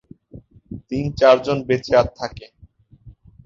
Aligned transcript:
তিন-চারজন 0.87 1.57
বেঁচে 1.67 1.93
থাকে। 1.95 2.45